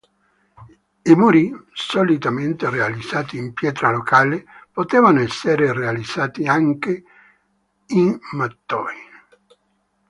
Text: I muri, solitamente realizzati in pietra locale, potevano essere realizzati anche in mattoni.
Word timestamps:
I 1.05 1.13
muri, 1.13 1.53
solitamente 1.73 2.67
realizzati 2.71 3.37
in 3.37 3.53
pietra 3.53 3.91
locale, 3.91 4.45
potevano 4.71 5.19
essere 5.19 5.73
realizzati 5.73 6.47
anche 6.47 7.03
in 7.89 8.17
mattoni. 8.31 8.97